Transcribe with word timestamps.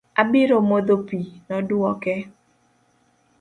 Abiro 0.21 0.57
modho 0.69 0.95
pii, 1.07 1.27
nodwoke 1.47 2.13